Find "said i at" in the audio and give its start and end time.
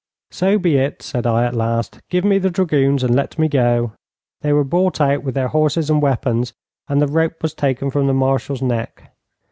1.03-1.53